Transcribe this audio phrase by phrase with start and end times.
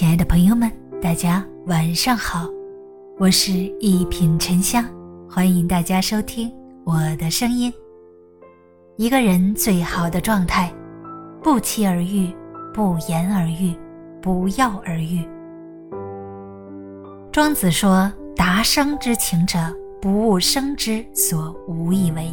[0.00, 2.48] 亲爱的朋友们，大家晚上好，
[3.18, 4.82] 我是一品沉香，
[5.28, 6.50] 欢迎大家收听
[6.84, 7.70] 我的声音。
[8.96, 10.72] 一个人最好的状态，
[11.42, 12.34] 不期而遇，
[12.72, 13.76] 不言而喻，
[14.22, 15.22] 不药而愈。
[17.30, 19.58] 庄子说：“达生之情者，
[20.00, 22.32] 不务生之所无以为。”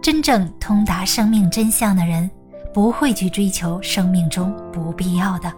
[0.00, 2.30] 真正通达生命真相的人，
[2.72, 5.52] 不会去追求生命中不必要的。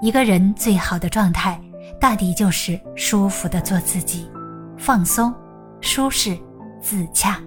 [0.00, 1.60] 一个人最好的状态，
[2.00, 4.28] 大抵就是舒服的做自己，
[4.76, 5.34] 放松、
[5.80, 6.38] 舒适、
[6.80, 7.40] 自洽。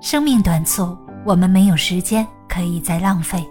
[0.00, 3.44] 生命短促，我们没有时间可以再浪费。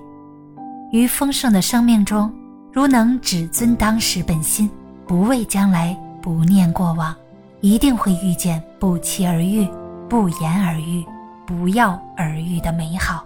[0.91, 2.31] 于丰盛的生命中，
[2.71, 4.69] 如能只尊当时本心。
[5.07, 7.15] 不畏将来，不念过往，
[7.61, 9.67] 一定会遇见不期而遇、
[10.09, 11.05] 不言而喻、
[11.45, 13.23] 不药而愈的美好。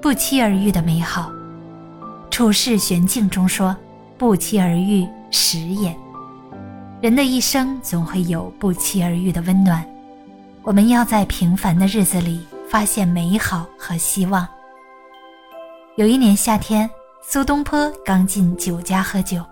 [0.00, 1.30] 不期而遇的美好，
[2.40, 3.76] 《处世玄境》中说
[4.16, 5.94] ：“不期而遇，时也。”
[7.02, 9.86] 人的一生总会有不期而遇的温暖，
[10.62, 14.48] 我们要在平凡的日子里发现美好和希望。
[15.96, 16.88] 有一年夏天，
[17.22, 19.44] 苏东坡刚进酒家喝酒。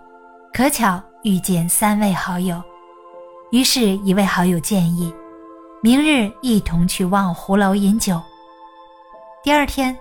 [0.51, 2.59] 可巧遇见三位好友，
[3.51, 5.13] 于是，一位好友建议，
[5.83, 8.19] 明日一同去望湖楼饮酒。
[9.43, 9.95] 第二天，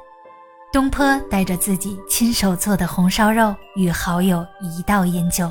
[0.71, 5.51] 东坡带着自己亲手做的红烧肉，与好友一道饮酒。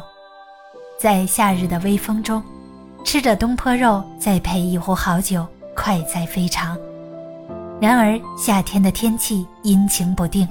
[0.99, 2.41] 在夏日的微风中，
[3.03, 5.45] 吃着东坡肉，再配一壶好酒，
[5.75, 6.77] 快哉非常。
[7.81, 10.47] 然而，夏天的天气阴晴不定，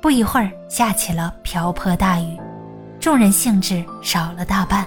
[0.00, 2.38] 不一会儿下起了瓢泼大雨。
[3.00, 4.86] 众人兴致少了大半。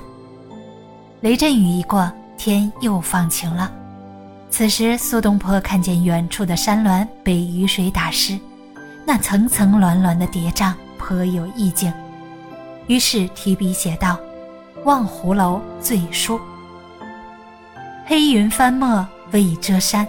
[1.20, 3.70] 雷阵雨一过，天又放晴了。
[4.50, 8.40] 此时，苏东坡看见远处的山峦被雨水打湿，
[9.11, 11.91] 那层层峦峦的叠嶂颇有意境，
[12.85, 14.16] 于是提笔写道
[14.85, 16.39] ：“望湖楼醉书。
[18.06, 20.07] 黑云翻墨未遮山，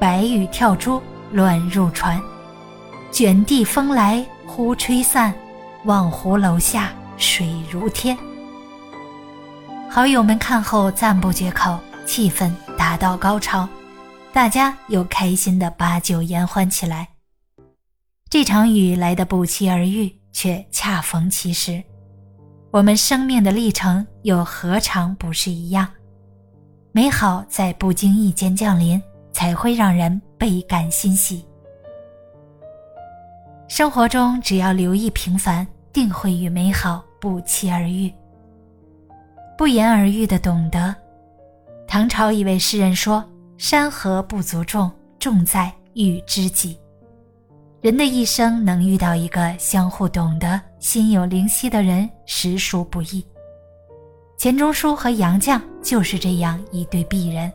[0.00, 2.20] 白雨跳珠乱入船。
[3.12, 5.32] 卷地风来忽吹散，
[5.84, 8.18] 望湖楼下。”水如天，
[9.88, 13.68] 好友们看后赞不绝口，气氛达到高潮，
[14.32, 17.15] 大家又开心的把酒言欢起来。
[18.28, 21.82] 这场雨来得不期而遇，却恰逢其时。
[22.70, 25.88] 我们生命的历程又何尝不是一样？
[26.92, 29.00] 美好在不经意间降临，
[29.32, 31.44] 才会让人倍感欣喜。
[33.68, 37.04] 生活中只要留意平凡，定会与美好。
[37.18, 38.12] 不期而遇，
[39.56, 40.94] 不言而喻的懂得。
[41.88, 43.24] 唐朝一位诗人说
[43.58, 44.88] ：“山河不足重，
[45.18, 46.78] 重在遇知己。”
[47.80, 53.24] 人的一生能遇到一个相互懂得、心有灵犀的人，实属不易。
[54.36, 57.52] 钱钟书和杨绛就是这样一对璧人。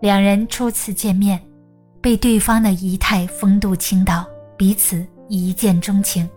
[0.00, 1.40] 两人初次见面，
[2.00, 4.26] 被对方的仪态风度倾倒，
[4.56, 6.28] 彼此一见钟情，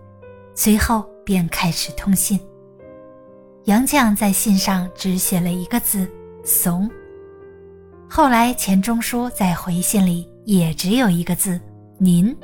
[0.54, 1.04] 随后。
[1.22, 2.40] 便开始通信。
[3.66, 6.10] 杨绛在信上只写了一个字
[6.42, 6.90] “怂”。
[8.10, 11.60] 后来钱钟书在回信里也只有一个字
[12.00, 12.36] “您”。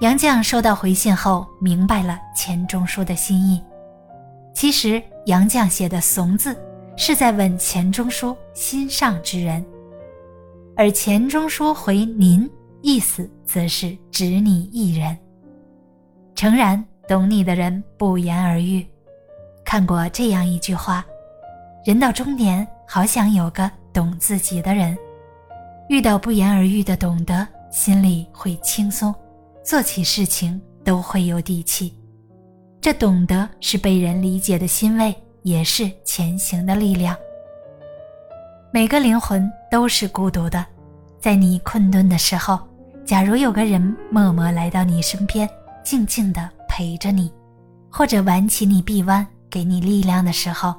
[0.00, 3.62] 杨绛收到回信后，明白了钱钟书的心意。
[4.54, 6.56] 其实杨绛写的“怂”字，
[6.96, 9.62] 是在问钱钟书心上之人，
[10.74, 12.50] 而钱钟书回“您”，
[12.80, 15.16] 意思则是指你一人。
[16.34, 16.84] 诚然。
[17.08, 18.86] 懂你的人不言而喻。
[19.64, 21.04] 看过这样一句话：
[21.84, 24.96] 人到中年，好想有个懂自己的人。
[25.88, 29.12] 遇到不言而喻的懂得，心里会轻松，
[29.64, 31.94] 做起事情都会有底气。
[32.80, 37.16] 这懂得是被人理解的欣慰，也是前行的力量。
[38.72, 40.64] 每个灵魂都是孤独的，
[41.20, 42.58] 在你困顿的时候，
[43.04, 45.48] 假如有个人默默来到你身边，
[45.84, 46.48] 静静的。
[46.72, 47.30] 陪着你，
[47.90, 50.72] 或者挽起你臂弯，给你力量的时候，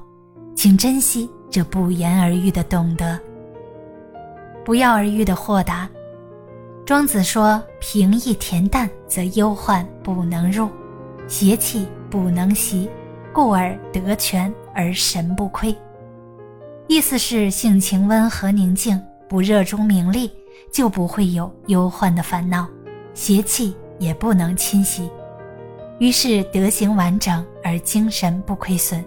[0.55, 3.19] 请珍惜这不言而喻的懂得，
[4.63, 5.87] 不药而愈的豁达。
[6.91, 10.67] 庄子说：“平易恬淡，则忧患不能入；
[11.25, 12.89] 邪气不能袭，
[13.31, 15.73] 故而得权而神不亏。”
[16.89, 20.29] 意思是性情温和宁静，不热衷名利，
[20.69, 22.67] 就不会有忧患的烦恼，
[23.13, 25.09] 邪气也不能侵袭。
[25.97, 29.01] 于是德行完整而精神不亏损。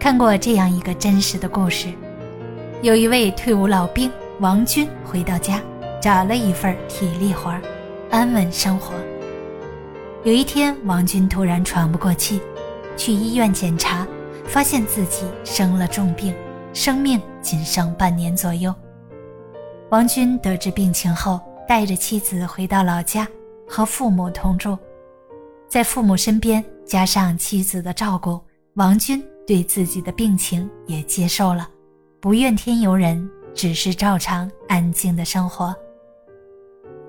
[0.00, 1.92] 看过这样一个真实的故事：
[2.82, 4.10] 有一位退伍老兵
[4.40, 5.62] 王军回到家，
[6.00, 7.54] 找了一份体力活，
[8.10, 8.94] 安稳生活。
[10.24, 12.40] 有一天，王军突然喘不过气，
[12.96, 14.06] 去医院检查，
[14.46, 16.34] 发现自己生了重病，
[16.72, 18.74] 生命仅剩半年左右。
[19.90, 21.38] 王军得知病情后，
[21.68, 23.28] 带着妻子回到老家，
[23.68, 24.78] 和父母同住。
[25.68, 28.40] 在父母身边，加上妻子的照顾，
[28.74, 31.68] 王军对自己的病情也接受了，
[32.20, 35.74] 不怨天尤人，只是照常安静的生活。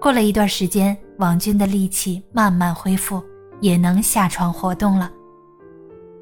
[0.02, 3.24] 过了一段时间，王军的力气慢慢恢复，
[3.60, 5.12] 也能下床活动了。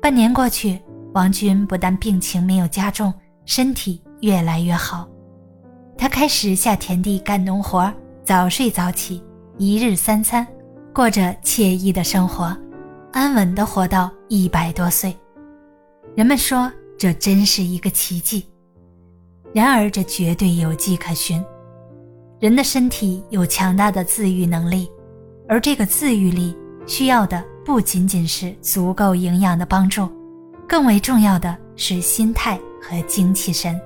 [0.02, 0.78] 半年过去，
[1.14, 3.14] 王军不但病情没有加重，
[3.46, 5.08] 身体越来越好。
[5.98, 7.90] 他开始下田地干农活，
[8.22, 9.24] 早睡早起，
[9.58, 10.46] 一日三餐，
[10.94, 12.54] 过着惬意的生活，
[13.14, 15.16] 安稳地活到一百多岁。
[16.18, 18.46] 人们说这真是一个奇迹，
[19.54, 21.42] 然而这绝对有迹可循。
[22.40, 24.90] 人的身体有强大的自愈能力，
[25.46, 26.56] 而这个自愈力
[26.88, 30.10] 需要的不仅仅是足够营养的帮助，
[30.66, 33.78] 更为重要的是心态和精气神。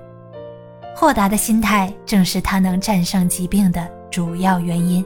[0.94, 5.04] 豁达的心态正是他能战胜疾病的主要原因。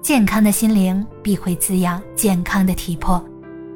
[0.00, 3.20] 健康的心灵必会滋养健康的体魄，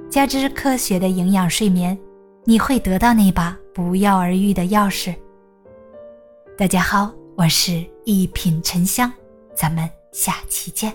[0.08, 1.98] 加之科学的营养睡眠，
[2.44, 5.12] 你会得到那把不药而愈的钥匙。
[6.56, 7.19] 大家好。
[7.40, 9.10] 我是一品沉香，
[9.54, 10.94] 咱们下期见。